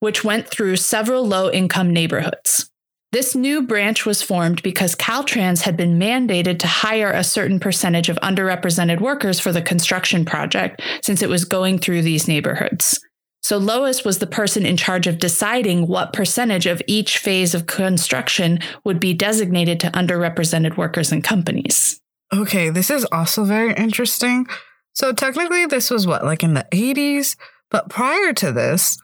[0.00, 2.68] which went through several low income neighborhoods.
[3.12, 8.08] This new branch was formed because Caltrans had been mandated to hire a certain percentage
[8.08, 12.98] of underrepresented workers for the construction project since it was going through these neighborhoods.
[13.44, 17.66] So Lois was the person in charge of deciding what percentage of each phase of
[17.66, 22.00] construction would be designated to underrepresented workers and companies.
[22.32, 24.46] Okay, this is also very interesting.
[24.94, 27.36] So technically this was what, like in the 80s?
[27.70, 28.96] But prior to this,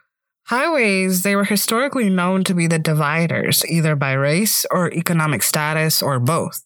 [0.47, 6.03] highways, they were historically known to be the dividers, either by race or economic status
[6.03, 6.65] or both.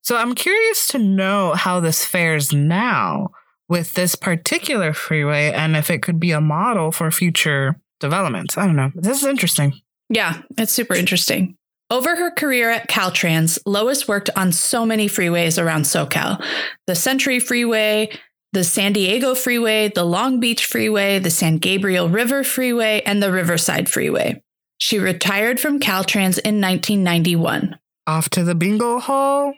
[0.00, 3.28] So I'm curious to know how this fares now
[3.68, 8.58] with this particular freeway and if it could be a model for future developments.
[8.58, 8.90] I don't know.
[8.94, 9.80] This is interesting.
[10.08, 11.56] Yeah, it's super interesting.
[11.90, 16.42] Over her career at Caltrans, Lois worked on so many freeways around SoCal
[16.86, 18.10] the Century Freeway,
[18.52, 23.32] the San Diego Freeway, the Long Beach Freeway, the San Gabriel River Freeway, and the
[23.32, 24.42] Riverside Freeway.
[24.78, 27.78] She retired from Caltrans in 1991.
[28.06, 29.54] Off to the bingo hall.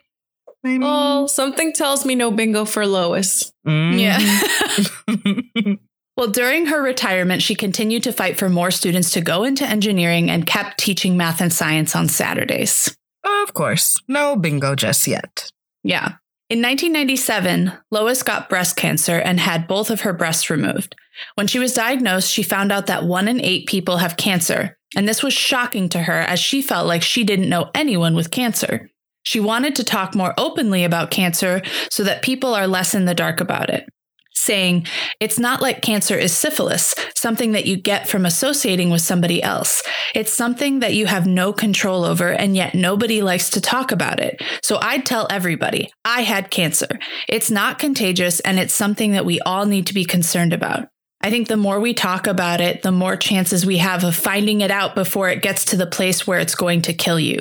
[0.65, 0.83] Maybe.
[0.85, 3.53] Oh, something tells me no bingo for Lois.
[3.67, 4.01] Mhm.
[4.01, 5.75] Yeah.
[6.17, 10.31] well, during her retirement, she continued to fight for more students to go into engineering
[10.31, 12.97] and kept teaching math and science on Saturdays.
[13.25, 14.01] of course.
[14.09, 15.51] No bingo just yet.
[15.83, 16.15] Yeah.
[16.51, 20.95] In 1997, Lois got breast cancer and had both of her breasts removed.
[21.35, 25.07] When she was diagnosed, she found out that one in eight people have cancer, and
[25.09, 28.91] this was shocking to her as she felt like she didn't know anyone with cancer.
[29.25, 33.15] She wanted to talk more openly about cancer so that people are less in the
[33.15, 33.89] dark about it.
[34.37, 34.87] Saying,
[35.21, 39.83] it's not like cancer is syphilis, something that you get from associating with somebody else.
[40.15, 44.21] It's something that you have no control over, and yet nobody likes to talk about
[44.21, 44.43] it.
[44.63, 46.99] So I'd tell everybody, I had cancer.
[47.29, 50.89] It's not contagious, and it's something that we all need to be concerned about.
[51.23, 54.61] I think the more we talk about it, the more chances we have of finding
[54.61, 57.39] it out before it gets to the place where it's going to kill you.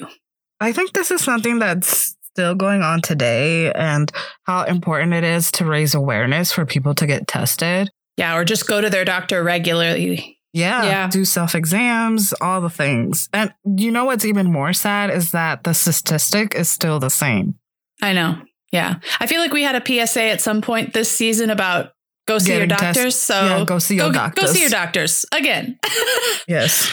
[0.59, 4.11] I think this is something that's still going on today and
[4.43, 7.89] how important it is to raise awareness for people to get tested.
[8.17, 10.39] Yeah, or just go to their doctor regularly.
[10.53, 11.07] Yeah, Yeah.
[11.09, 13.27] do self exams, all the things.
[13.33, 17.55] And you know what's even more sad is that the statistic is still the same.
[18.01, 18.37] I know.
[18.71, 18.95] Yeah.
[19.19, 21.91] I feel like we had a PSA at some point this season about
[22.27, 23.15] go see your Getting test- doctors.
[23.19, 24.45] so yeah, go see your go, doctors.
[24.45, 25.77] Go see your doctors again.
[26.47, 26.91] Yes.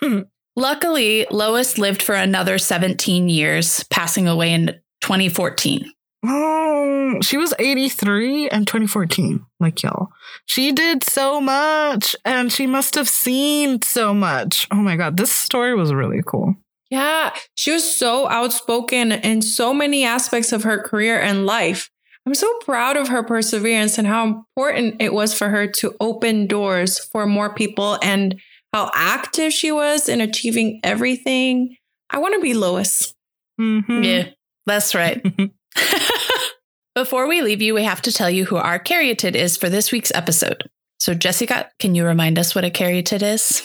[0.56, 4.66] Luckily, Lois lived for another 17 years, passing away in
[5.00, 5.90] 2014.
[6.24, 10.08] oh, she was 83 in 2014, like y'all.
[10.46, 14.66] She did so much and she must have seen so much.
[14.70, 16.54] Oh my God, this story was really cool.
[16.90, 21.90] Yeah, she was so outspoken in so many aspects of her career and life.
[22.26, 26.46] I'm so proud of her perseverance and how important it was for her to open
[26.46, 28.40] doors for more people and
[28.72, 31.76] how active she was in achieving everything.
[32.10, 33.14] I want to be Lois.
[33.60, 34.04] Mhm.
[34.04, 34.28] Yeah,
[34.66, 35.22] that's right.
[36.94, 39.90] Before we leave you, we have to tell you who our caryatid is for this
[39.92, 40.68] week's episode.
[40.98, 43.62] So, Jessica, can you remind us what a caryatid is?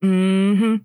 [0.00, 0.76] hmm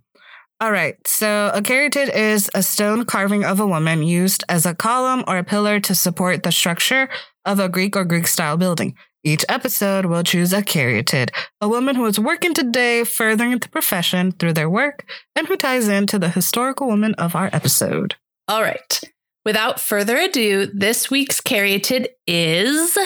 [0.59, 0.95] All right.
[1.05, 5.37] So a caryatid is a stone carving of a woman used as a column or
[5.37, 7.09] a pillar to support the structure
[7.45, 8.95] of a Greek or Greek style building.
[9.25, 11.29] Each episode will choose a caryatid,
[11.61, 15.87] a woman who is working today, furthering the profession through their work, and who ties
[15.87, 18.15] into the historical woman of our episode.
[18.49, 18.99] All right.
[19.45, 22.97] Without further ado, this week's caryatid is.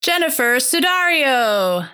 [0.00, 1.88] Jennifer Sudario.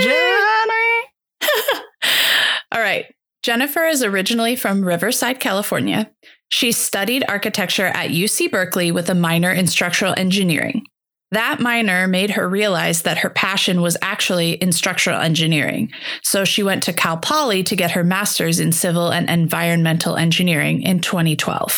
[0.00, 1.02] Jenny.
[2.72, 3.06] All right.
[3.44, 6.10] Jennifer is originally from Riverside, California.
[6.48, 10.86] She studied architecture at UC Berkeley with a minor in structural engineering.
[11.30, 15.92] That minor made her realize that her passion was actually in structural engineering.
[16.22, 20.80] So she went to Cal Poly to get her master's in civil and environmental engineering
[20.80, 21.70] in 2012.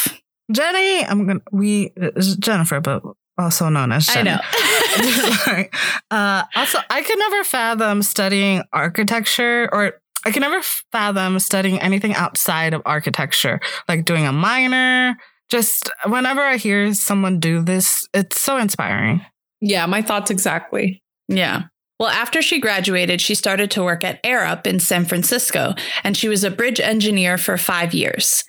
[0.52, 1.90] Jenny, I'm gonna we
[2.38, 3.02] Jennifer, but
[3.36, 4.30] also known as I Jenny.
[4.30, 5.64] know.
[6.12, 9.94] Uh, also, I could never fathom studying architecture, or
[10.24, 10.60] I can never
[10.92, 15.16] fathom studying anything outside of architecture, like doing a minor.
[15.48, 19.24] Just whenever I hear someone do this, it's so inspiring.
[19.60, 21.02] Yeah, my thoughts exactly.
[21.28, 21.64] Yeah.
[21.98, 26.28] Well, after she graduated, she started to work at Arup in San Francisco, and she
[26.28, 28.44] was a bridge engineer for five years.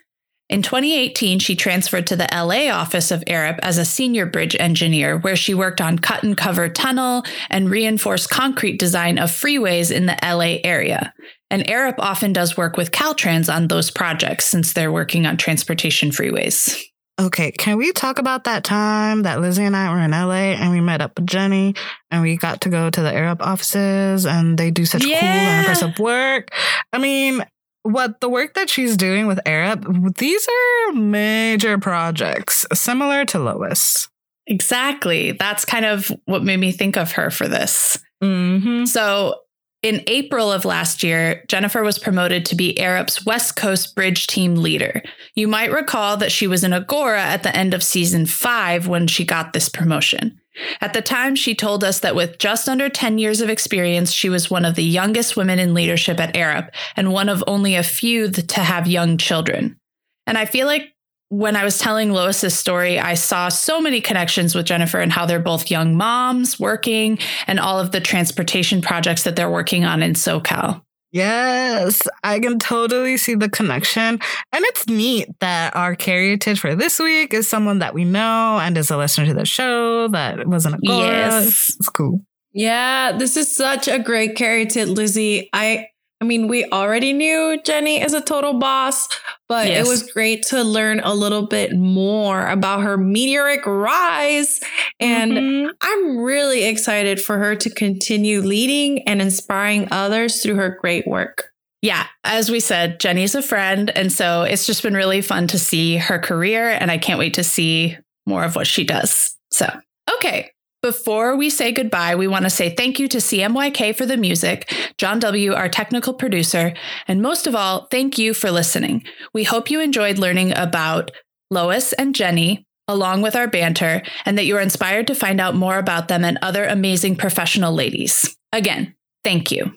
[0.49, 5.17] In 2018, she transferred to the LA office of Arup as a senior bridge engineer,
[5.17, 10.05] where she worked on cut and cover tunnel and reinforced concrete design of freeways in
[10.05, 11.13] the LA area.
[11.49, 16.11] And Arup often does work with Caltrans on those projects since they're working on transportation
[16.11, 16.81] freeways.
[17.19, 20.71] Okay, can we talk about that time that Lizzie and I were in LA and
[20.71, 21.73] we met up with Jenny
[22.11, 25.65] and we got to go to the Arup offices and they do such cool and
[25.65, 26.51] impressive work?
[26.93, 27.43] I mean,
[27.87, 34.07] what the work that she's doing with Arup, these are major projects similar to Lois.
[34.45, 35.33] Exactly.
[35.33, 37.99] That's kind of what made me think of her for this.
[38.23, 38.85] Mm-hmm.
[38.85, 39.41] So,
[39.83, 44.55] in April of last year, Jennifer was promoted to be Arup's West Coast Bridge Team
[44.55, 45.03] leader.
[45.35, 49.05] You might recall that she was in Agora at the end of season five when
[49.05, 50.39] she got this promotion.
[50.81, 54.29] At the time, she told us that with just under 10 years of experience, she
[54.29, 57.83] was one of the youngest women in leadership at Arup and one of only a
[57.83, 59.77] few to have young children.
[60.25, 60.93] And I feel like
[61.29, 65.25] when I was telling Lois's story, I saw so many connections with Jennifer and how
[65.25, 70.01] they're both young moms working and all of the transportation projects that they're working on
[70.01, 70.81] in SoCal.
[71.17, 74.19] Yes, I can totally see the connection.
[74.53, 78.77] And it's neat that our caryatid for this week is someone that we know and
[78.77, 81.75] is a listener to the show that wasn't a Yes.
[81.79, 82.21] It's cool.
[82.53, 85.49] Yeah, this is such a great character, Lizzie.
[85.53, 85.87] I
[86.19, 89.07] I mean, we already knew Jenny is a total boss,
[89.47, 89.85] but Yes.
[89.85, 94.59] it was great to learn a little bit more about her meteoric rise.
[94.99, 95.69] And Mhm.
[95.81, 101.51] I'm really excited for her to continue leading and inspiring others through her great work.
[101.81, 103.91] Yeah, as we said, Jenny's a friend.
[103.95, 106.69] And so it's just been really fun to see her career.
[106.69, 109.35] And I can't wait to see more of what she does.
[109.51, 109.71] So,
[110.15, 110.51] okay.
[110.83, 114.71] Before we say goodbye, we want to say thank you to CMYK for the music,
[114.99, 116.73] John W., our technical producer,
[117.07, 119.03] and most of all, thank you for listening.
[119.33, 121.09] We hope you enjoyed learning about
[121.49, 125.55] Lois and Jenny, along with our banter, and that you are inspired to find out
[125.55, 128.37] more about them and other amazing professional ladies.
[128.51, 129.73] Again, thank you.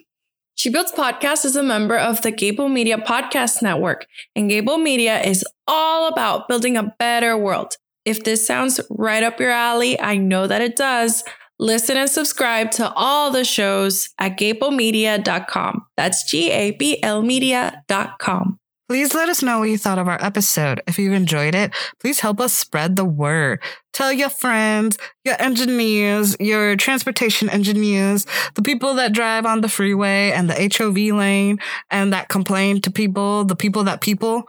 [0.55, 4.07] She Builds Podcast is a member of the Gable Media Podcast Network,
[4.37, 7.77] and Gable Media is all about building a better world.
[8.05, 11.25] If this sounds right up your alley, I know that it does.
[11.59, 15.87] Listen and subscribe to all the shows at gablemedia.com.
[15.97, 18.60] That's G A B L media.com.
[18.91, 20.82] Please let us know what you thought of our episode.
[20.88, 23.61] If you enjoyed it, please help us spread the word.
[23.93, 28.26] Tell your friends, your engineers, your transportation engineers,
[28.57, 31.61] the people that drive on the freeway and the HOV lane
[31.93, 34.43] and that complain to people, the people that people.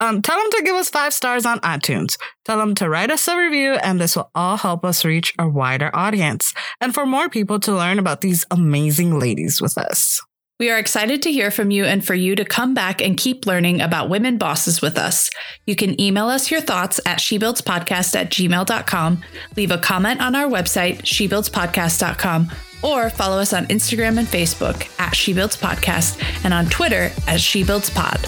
[0.00, 2.18] Um, tell them to give us five stars on iTunes.
[2.44, 5.48] Tell them to write us a review, and this will all help us reach a
[5.48, 10.20] wider audience and for more people to learn about these amazing ladies with us.
[10.60, 13.44] We are excited to hear from you and for you to come back and keep
[13.44, 15.28] learning about women bosses with us.
[15.66, 19.24] You can email us your thoughts at shebuildspodcast at gmail.com,
[19.56, 22.52] leave a comment on our website, shebuildspodcast.com,
[22.84, 28.22] or follow us on Instagram and Facebook at shebuildspodcast and on Twitter as shebuildspod.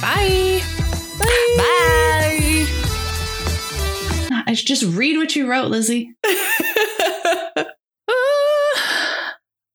[0.00, 0.62] Bye.
[1.58, 2.66] Bye.
[4.46, 6.14] I should just read what you wrote, Lizzie.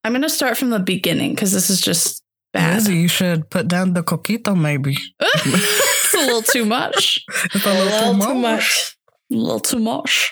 [0.05, 2.21] I'm going to start from the beginning because this is just
[2.53, 2.75] bad.
[2.75, 4.95] Lizzie, you should put down the coquito, maybe.
[5.19, 7.25] it's a little too much.
[7.45, 8.97] It's a little, too much.
[9.31, 10.31] A little too much.